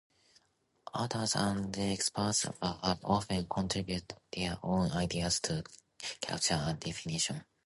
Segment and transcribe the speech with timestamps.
[0.95, 5.63] Authors and experts have often contributed their own ideas to
[6.19, 7.45] capture a definition.